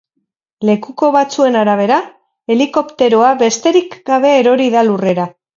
[0.69, 1.99] Lekuko batzuen arabera,
[2.55, 5.33] helikopteroa besterik gabe erori da lurrera.